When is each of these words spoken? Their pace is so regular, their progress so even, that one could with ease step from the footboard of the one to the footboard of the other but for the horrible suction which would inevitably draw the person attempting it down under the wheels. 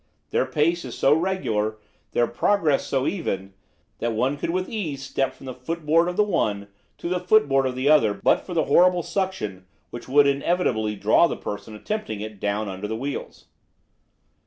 Their 0.31 0.47
pace 0.47 0.83
is 0.83 0.97
so 0.97 1.13
regular, 1.13 1.77
their 2.13 2.25
progress 2.25 2.87
so 2.87 3.05
even, 3.05 3.53
that 3.99 4.13
one 4.13 4.35
could 4.35 4.49
with 4.49 4.67
ease 4.67 5.03
step 5.03 5.31
from 5.31 5.45
the 5.45 5.53
footboard 5.53 6.07
of 6.07 6.17
the 6.17 6.23
one 6.23 6.69
to 6.97 7.07
the 7.07 7.19
footboard 7.19 7.67
of 7.67 7.75
the 7.75 7.87
other 7.87 8.11
but 8.15 8.43
for 8.43 8.55
the 8.55 8.63
horrible 8.65 9.03
suction 9.03 9.67
which 9.91 10.07
would 10.09 10.25
inevitably 10.25 10.95
draw 10.95 11.27
the 11.27 11.37
person 11.37 11.75
attempting 11.75 12.19
it 12.19 12.39
down 12.39 12.67
under 12.67 12.87
the 12.87 12.95
wheels. 12.97 13.45